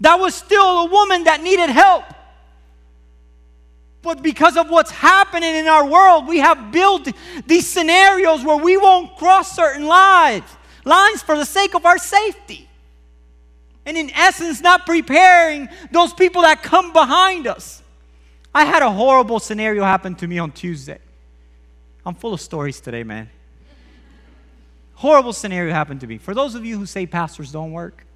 [0.00, 2.04] That was still a woman that needed help.
[4.02, 7.08] But because of what's happening in our world, we have built
[7.46, 10.44] these scenarios where we won't cross certain lines,
[10.86, 12.68] lines for the sake of our safety.
[13.84, 17.82] And in essence, not preparing those people that come behind us.
[18.54, 20.98] I had a horrible scenario happen to me on Tuesday.
[22.06, 23.28] I'm full of stories today, man.
[24.94, 26.16] Horrible scenario happened to me.
[26.18, 28.06] For those of you who say pastors don't work,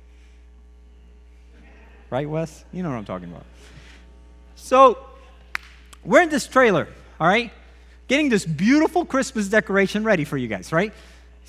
[2.09, 2.65] right, Wes?
[2.73, 3.45] You know what I'm talking about.
[4.57, 4.99] So,
[6.05, 6.89] we're in this trailer,
[7.21, 7.53] all right?
[8.09, 10.93] Getting this beautiful Christmas decoration ready for you guys, right?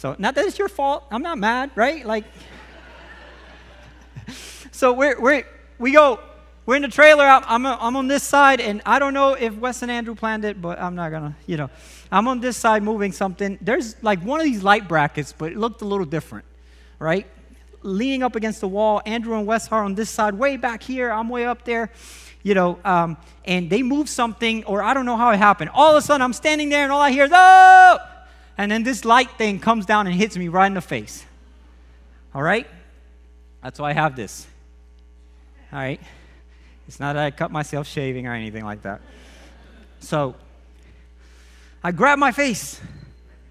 [0.01, 1.03] So, not that it's your fault.
[1.11, 2.03] I'm not mad, right?
[2.03, 2.25] Like,
[4.71, 5.45] so we're, we're,
[5.77, 6.19] we go,
[6.65, 7.23] we're in the trailer.
[7.23, 10.59] I'm, I'm, on this side, and I don't know if Wes and Andrew planned it,
[10.59, 11.69] but I'm not gonna, you know.
[12.11, 13.59] I'm on this side moving something.
[13.61, 16.45] There's like one of these light brackets, but it looked a little different,
[16.97, 17.27] right?
[17.83, 19.03] Leaning up against the wall.
[19.05, 21.11] Andrew and Wes are on this side, way back here.
[21.11, 21.91] I'm way up there,
[22.41, 22.79] you know.
[22.83, 25.69] Um, and they move something, or I don't know how it happened.
[25.75, 27.99] All of a sudden, I'm standing there, and all I hear is, oh!
[28.61, 31.25] And then this light thing comes down and hits me right in the face.
[32.35, 32.67] All right?
[33.63, 34.45] That's why I have this.
[35.73, 35.99] All right?
[36.87, 39.01] It's not that I cut myself shaving or anything like that.
[39.99, 40.35] So
[41.83, 42.79] I grab my face.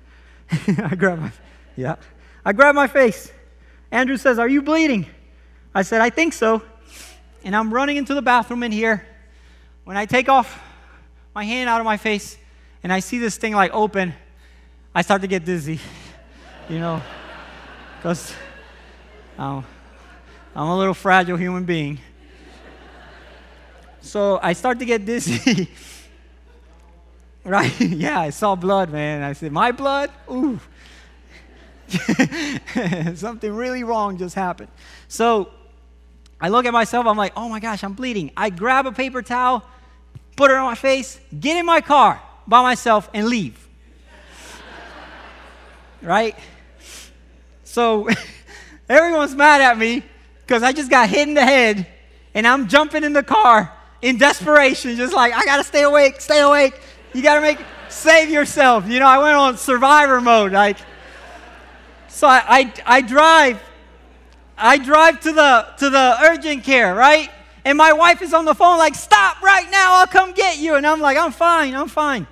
[0.79, 1.33] I grab my,
[1.75, 1.97] yeah.
[2.45, 3.33] I grab my face.
[3.91, 5.07] Andrew says, Are you bleeding?
[5.75, 6.63] I said, I think so.
[7.43, 9.05] And I'm running into the bathroom in here.
[9.83, 10.63] When I take off
[11.35, 12.39] my hand out of my face,
[12.85, 14.15] and I see this thing like open,
[14.95, 15.79] I start to get dizzy,
[16.69, 17.01] you know,
[17.97, 18.35] because
[19.39, 19.65] I'm
[20.55, 22.01] a little fragile human being.
[24.01, 25.71] So I start to get dizzy.
[27.45, 27.81] right?
[27.81, 29.23] yeah, I saw blood, man.
[29.23, 30.11] I said, My blood?
[30.31, 30.59] Ooh.
[33.15, 34.71] Something really wrong just happened.
[35.09, 35.51] So
[36.41, 38.31] I look at myself, I'm like, oh my gosh, I'm bleeding.
[38.37, 39.65] I grab a paper towel,
[40.37, 43.69] put it on my face, get in my car by myself, and leave.
[46.03, 46.37] Right?
[47.65, 48.09] So
[48.89, 50.03] everyone's mad at me
[50.47, 51.87] because I just got hit in the head
[52.35, 53.73] and I'm jumping in the car
[54.03, 56.81] in desperation, just like, I gotta stay awake, stay awake.
[57.13, 58.89] You gotta make, save yourself.
[58.89, 60.53] You know, I went on survivor mode.
[60.53, 60.79] Like,
[62.09, 63.63] so I, I, I drive,
[64.57, 67.31] I drive to the, to the urgent care, right?
[67.65, 70.77] And my wife is on the phone, like, stop right now, I'll come get you.
[70.77, 72.27] And I'm like, I'm fine, I'm fine.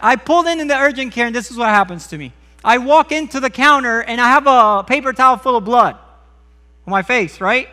[0.00, 2.32] I pulled in in the urgent care, and this is what happens to me.
[2.64, 5.94] I walk into the counter, and I have a paper towel full of blood
[6.86, 7.68] on my face, right?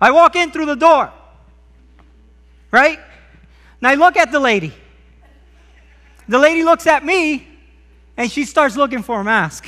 [0.00, 1.12] I walk in through the door
[2.70, 3.00] right?
[3.80, 4.72] And I look at the lady.
[6.28, 7.46] The lady looks at me
[8.16, 9.66] and she starts looking for a mask.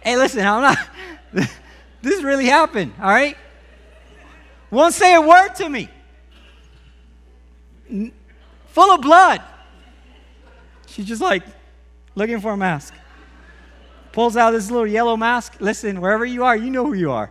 [0.00, 0.78] hey, listen, I'm not,
[2.02, 3.36] this really happened, all right?
[4.70, 5.88] Won't say a word to me.
[8.68, 9.42] Full of blood.
[10.92, 11.42] She's just like
[12.14, 12.94] looking for a mask.
[14.12, 15.56] Pulls out this little yellow mask.
[15.58, 17.30] Listen, wherever you are, you know who you are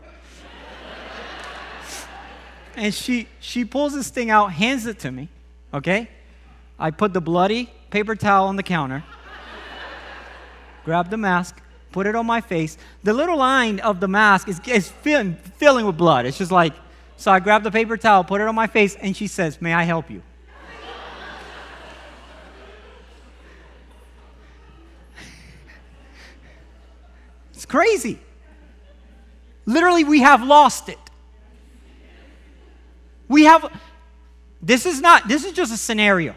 [2.75, 5.29] and she she pulls this thing out, hands it to me.
[5.73, 6.09] Okay,
[6.79, 9.03] I put the bloody paper towel on the counter,
[10.83, 12.77] grab the mask, put it on my face.
[13.03, 16.25] The little line of the mask is, is filling, filling with blood.
[16.25, 16.73] It's just like,
[17.17, 19.73] so I grab the paper towel, put it on my face, and she says, May
[19.73, 20.21] I help you?
[27.71, 28.19] Crazy.
[29.65, 30.99] Literally, we have lost it.
[33.29, 33.71] We have,
[34.61, 36.35] this is not, this is just a scenario,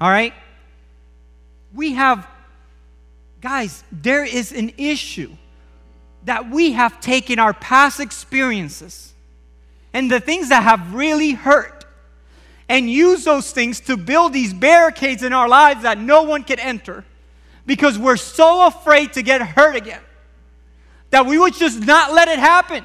[0.00, 0.32] all right?
[1.74, 2.28] We have,
[3.40, 5.32] guys, there is an issue
[6.24, 9.12] that we have taken our past experiences
[9.92, 11.86] and the things that have really hurt
[12.68, 16.60] and use those things to build these barricades in our lives that no one can
[16.60, 17.04] enter
[17.66, 20.02] because we're so afraid to get hurt again
[21.10, 22.84] that we would just not let it happen.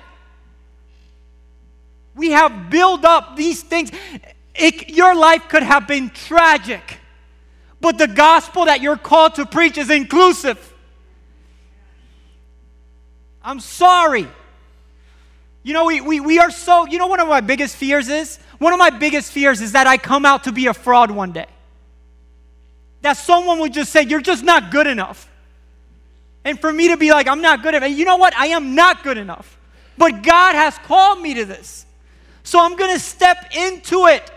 [2.16, 3.92] We have built up these things.
[4.56, 7.00] It, your life could have been tragic,
[7.82, 10.74] but the gospel that you're called to preach is inclusive.
[13.44, 14.28] I'm sorry.
[15.64, 18.38] You know, we, we, we are so, you know, one of my biggest fears is?
[18.60, 21.32] One of my biggest fears is that I come out to be a fraud one
[21.32, 21.48] day.
[23.02, 25.30] That someone would just say, You're just not good enough.
[26.46, 27.90] And for me to be like, I'm not good enough.
[27.90, 28.36] You know what?
[28.36, 29.58] I am not good enough.
[29.98, 31.86] But God has called me to this.
[32.44, 34.30] So I'm going to step into it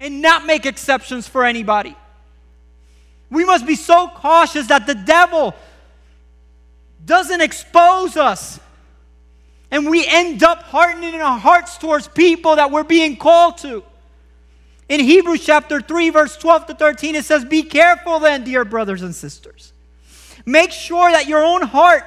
[0.00, 1.96] and not make exceptions for anybody.
[3.30, 5.54] We must be so cautious that the devil
[7.04, 8.60] doesn't expose us
[9.74, 13.82] and we end up hardening our hearts towards people that we're being called to.
[14.88, 19.02] In Hebrews chapter 3, verse 12 to 13, it says, Be careful then, dear brothers
[19.02, 19.72] and sisters.
[20.44, 22.04] Make sure that your own heart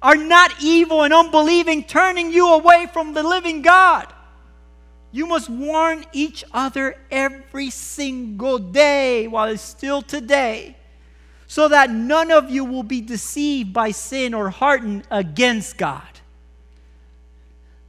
[0.00, 4.12] are not evil and unbelieving, turning you away from the living God.
[5.10, 10.76] You must warn each other every single day while it's still today,
[11.46, 16.02] so that none of you will be deceived by sin or hardened against God.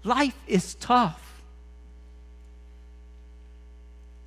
[0.04, 1.22] Life is tough.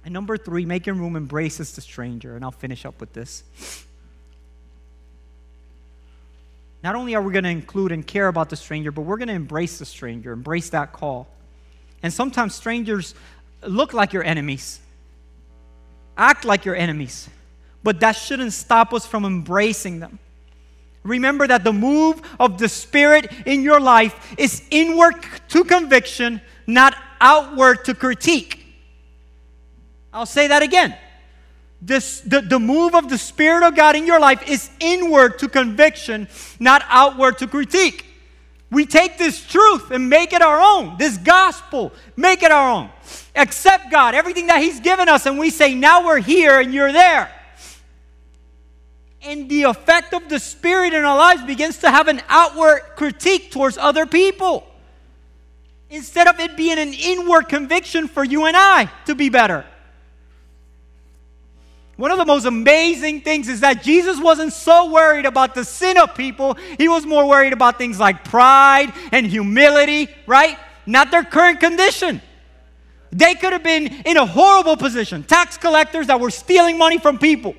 [0.04, 2.36] And number three, making room embraces the stranger.
[2.36, 3.44] And I'll finish up with this.
[6.82, 9.28] Not only are we going to include and care about the stranger, but we're going
[9.28, 11.28] to embrace the stranger, embrace that call.
[12.02, 13.14] And sometimes strangers
[13.62, 14.80] look like your enemies,
[16.16, 17.28] act like your enemies,
[17.84, 20.18] but that shouldn't stop us from embracing them.
[21.04, 25.14] Remember that the move of the Spirit in your life is inward
[25.48, 28.64] to conviction, not outward to critique.
[30.12, 30.96] I'll say that again.
[31.84, 35.48] This, the, the move of the Spirit of God in your life is inward to
[35.48, 36.28] conviction,
[36.60, 38.06] not outward to critique.
[38.70, 42.90] We take this truth and make it our own, this gospel, make it our own.
[43.34, 46.92] Accept God, everything that He's given us, and we say, now we're here and you're
[46.92, 47.28] there.
[49.24, 53.50] And the effect of the Spirit in our lives begins to have an outward critique
[53.50, 54.66] towards other people.
[55.92, 59.64] instead of it being an inward conviction for you and I to be better.
[61.96, 65.98] One of the most amazing things is that Jesus wasn't so worried about the sin
[65.98, 70.58] of people, he was more worried about things like pride and humility, right?
[70.86, 72.20] Not their current condition.
[73.12, 77.18] They could have been in a horrible position, tax collectors that were stealing money from
[77.18, 77.54] people.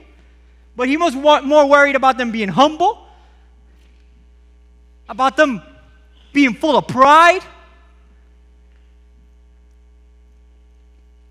[0.75, 3.07] But he was more worried about them being humble,
[5.07, 5.61] about them
[6.33, 7.43] being full of pride.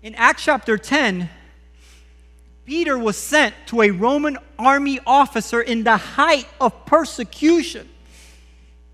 [0.01, 1.29] In Acts chapter 10,
[2.65, 7.89] Peter was sent to a Roman army officer in the height of persecution.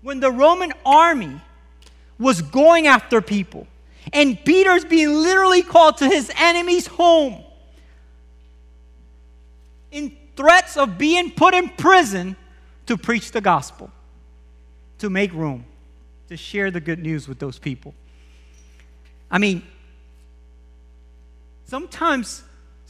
[0.02, 1.40] When the Roman army
[2.18, 3.66] was going after people,
[4.12, 7.44] and Peter's being literally called to his enemy's home
[9.92, 12.36] in threats of being put in prison
[12.86, 13.90] to preach the gospel,
[14.98, 15.64] to make room,
[16.28, 17.94] to share the good news with those people.
[19.30, 19.62] I mean,
[21.66, 22.42] sometimes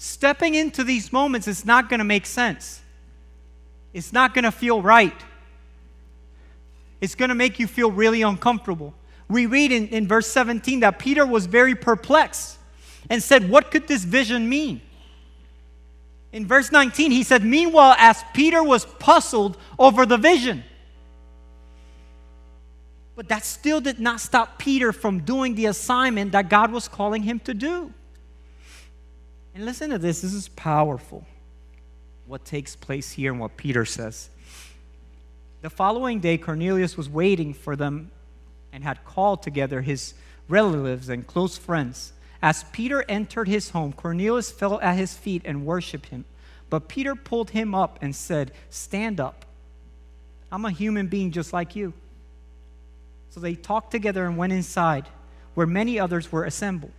[0.02, 2.80] stepping into these moments is not going to make sense.
[3.92, 5.14] It's not going to feel right.
[7.02, 8.94] It's going to make you feel really uncomfortable.
[9.28, 12.56] We read in, in verse 17 that Peter was very perplexed
[13.10, 14.80] and said, What could this vision mean?
[16.32, 20.64] In verse 19, he said, Meanwhile, as Peter was puzzled over the vision,
[23.16, 27.22] but that still did not stop Peter from doing the assignment that God was calling
[27.22, 27.92] him to do.
[29.54, 31.24] And listen to this, this is powerful.
[32.26, 34.30] What takes place here and what Peter says.
[35.62, 38.10] The following day, Cornelius was waiting for them
[38.72, 40.14] and had called together his
[40.48, 42.12] relatives and close friends.
[42.40, 46.24] As Peter entered his home, Cornelius fell at his feet and worshiped him.
[46.70, 49.44] But Peter pulled him up and said, Stand up.
[50.52, 51.92] I'm a human being just like you.
[53.30, 55.06] So they talked together and went inside,
[55.54, 56.92] where many others were assembled.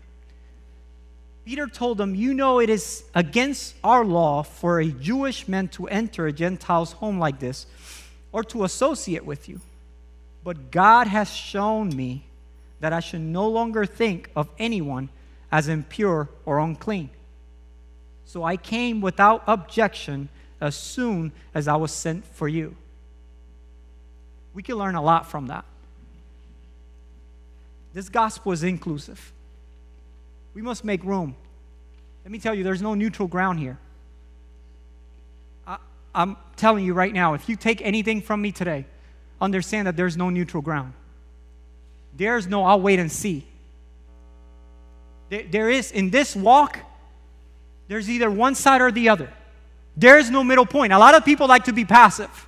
[1.45, 5.87] Peter told them, You know, it is against our law for a Jewish man to
[5.87, 7.65] enter a Gentile's home like this
[8.31, 9.59] or to associate with you.
[10.43, 12.25] But God has shown me
[12.79, 15.09] that I should no longer think of anyone
[15.51, 17.09] as impure or unclean.
[18.25, 20.29] So I came without objection
[20.59, 22.75] as soon as I was sent for you.
[24.53, 25.65] We can learn a lot from that.
[27.93, 29.33] This gospel is inclusive.
[30.53, 31.35] We must make room.
[32.23, 33.77] Let me tell you, there's no neutral ground here.
[35.65, 35.77] I,
[36.13, 38.85] am telling you right now, if you take anything from me today,
[39.39, 40.93] understand that there's no neutral ground.
[42.15, 43.45] There's no, I'll wait and see.
[45.29, 46.79] There, there is, in this walk,
[47.87, 49.31] there's either one side or the other.
[49.97, 50.93] There is no middle point.
[50.93, 52.47] A lot of people like to be passive.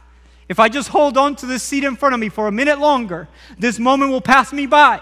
[0.50, 2.80] If I just hold on to this seat in front of me for a minute
[2.80, 3.28] longer,
[3.58, 5.02] this moment will pass me by.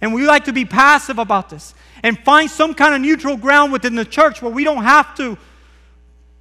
[0.00, 3.72] And we like to be passive about this and find some kind of neutral ground
[3.72, 5.36] within the church where we don't have to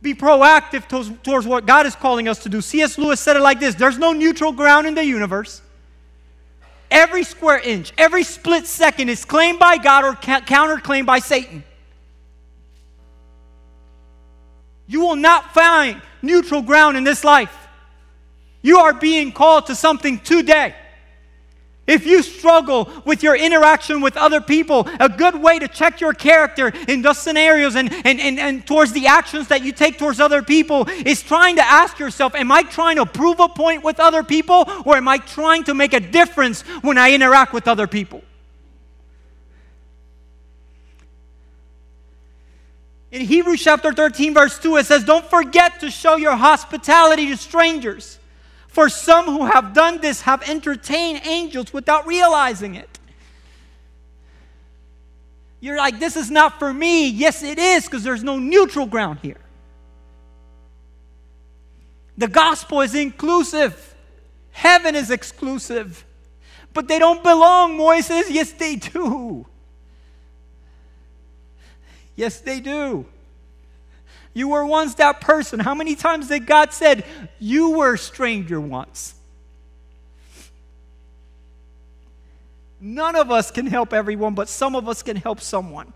[0.02, 2.62] be proactive towards, towards what God is calling us to do.
[2.62, 2.98] C.S.
[2.98, 5.62] Lewis said it like this There's no neutral ground in the universe.
[6.90, 11.64] Every square inch, every split second is claimed by God or counterclaimed by Satan.
[14.88, 17.54] You will not find neutral ground in this life.
[18.62, 20.76] You are being called to something today.
[21.88, 26.14] If you struggle with your interaction with other people, a good way to check your
[26.14, 30.20] character in those scenarios and, and, and, and towards the actions that you take towards
[30.20, 34.02] other people is trying to ask yourself, Am I trying to prove a point with
[34.02, 37.88] other people or am I trying to make a difference when I interact with other
[37.88, 38.22] people?
[43.10, 47.38] In Hebrews chapter 13, verse 2, it says, Don't forget to show your hospitality to
[47.38, 48.20] strangers.
[48.78, 53.00] For some who have done this have entertained angels without realizing it.
[55.60, 57.10] You're like, this is not for me.
[57.10, 59.42] Yes, it is, because there's no neutral ground here.
[62.20, 63.96] The gospel is inclusive,
[64.52, 66.06] heaven is exclusive.
[66.72, 68.26] But they don't belong, Moises.
[68.30, 69.48] Yes, they do.
[72.16, 73.08] Yes, they do.
[74.38, 75.60] You were once that person.
[75.60, 77.06] How many times did God said
[77.40, 79.16] you were a stranger once?
[82.80, 85.92] None of us can help everyone, but some of us can help someone.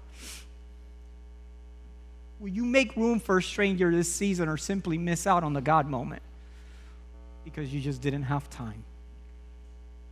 [2.40, 5.62] Will you make room for a stranger this season or simply miss out on the
[5.62, 6.24] God moment
[7.46, 8.84] because you just didn't have time?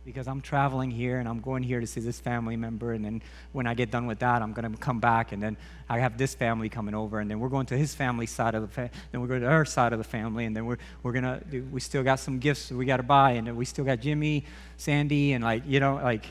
[0.04, 2.92] Because I'm traveling here and I'm going here to see this family member.
[2.92, 3.22] And then
[3.52, 5.32] when I get done with that, I'm going to come back.
[5.32, 5.56] And then
[5.88, 7.20] I have this family coming over.
[7.20, 8.90] And then we're going to his family side of the family.
[9.12, 10.46] Then we're going to our side of the family.
[10.46, 13.32] And then we're, we're going to, we still got some gifts we got to buy.
[13.32, 14.44] And we still got Jimmy,
[14.76, 16.26] Sandy, and like, you know, like,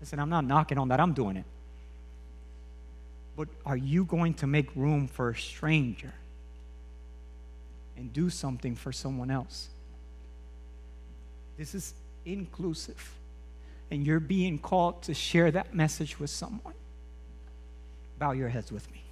[0.00, 1.44] Listen, I'm not knocking on that, I'm doing it.
[3.36, 6.12] But are you going to make room for a stranger
[7.96, 9.68] and do something for someone else?
[11.58, 11.92] This is
[12.24, 13.14] inclusive.
[13.90, 16.74] And you're being called to share that message with someone.
[18.18, 19.02] Bow your heads with me.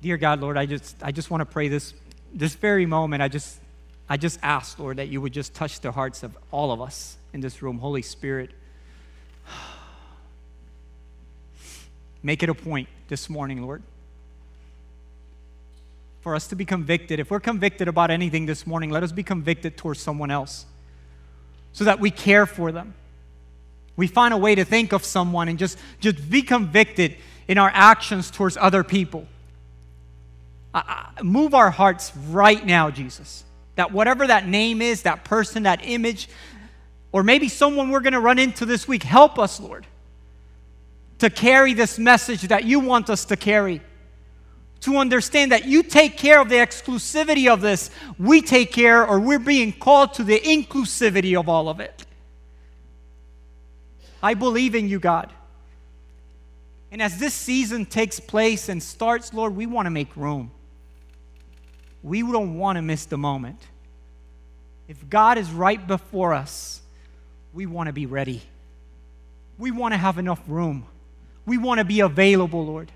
[0.00, 1.92] Dear God, Lord, I just, I just want to pray this,
[2.32, 3.20] this very moment.
[3.20, 3.58] I just,
[4.08, 7.16] I just ask, Lord, that you would just touch the hearts of all of us
[7.32, 7.78] in this room.
[7.78, 8.50] Holy Spirit,
[12.22, 13.82] make it a point this morning, Lord,
[16.20, 17.20] for us to be convicted.
[17.20, 20.66] If we're convicted about anything this morning, let us be convicted towards someone else
[21.72, 22.94] so that we care for them.
[23.96, 27.16] We find a way to think of someone and just, just be convicted
[27.46, 29.26] in our actions towards other people
[31.22, 33.44] move our hearts right now, Jesus.
[33.76, 36.28] That whatever that name is, that person, that image,
[37.12, 39.86] or maybe someone we're going to run into this week, help us, Lord,
[41.18, 43.80] to carry this message that you want us to carry.
[44.82, 49.18] To understand that you take care of the exclusivity of this, we take care, or
[49.18, 52.06] we're being called to the inclusivity of all of it.
[54.22, 55.32] I believe in you, God.
[56.90, 60.50] And as this season takes place and starts, Lord, we want to make room
[62.02, 63.60] we don't want to miss the moment.
[64.86, 66.80] If God is right before us,
[67.52, 68.42] we want to be ready.
[69.58, 70.86] We want to have enough room.
[71.44, 72.90] We want to be available, Lord.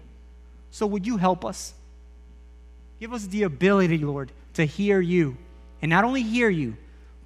[0.73, 1.75] So would you help us?
[2.99, 5.37] Give us the ability, Lord, to hear you.
[5.83, 6.77] And not only hear you,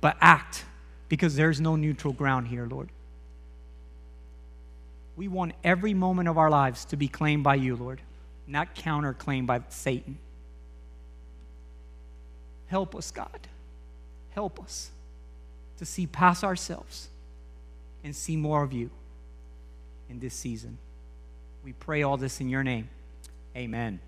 [0.01, 0.65] but act,
[1.09, 2.89] because there's no neutral ground here, Lord.
[5.17, 8.01] We want every moment of our lives to be claimed by you, Lord,
[8.47, 10.19] not counterclaimed by Satan.
[12.67, 13.47] Help us, God.
[14.31, 14.91] Help us
[15.79, 17.09] to see past ourselves
[18.03, 18.91] and see more of you
[20.11, 20.79] in this season.
[21.65, 22.89] We pray all this in your name.
[23.57, 24.01] Amen.